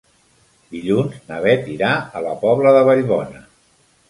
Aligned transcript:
Dilluns 0.75 1.19
na 1.27 1.37
Beth 1.43 1.69
irà 1.75 1.91
a 1.99 2.23
la 2.29 2.33
Pobla 2.47 2.73
de 2.79 2.83
Vallbona. 2.89 3.45